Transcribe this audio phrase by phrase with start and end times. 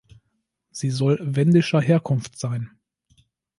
[0.71, 2.71] Sie soll wendischer Herkunft sein.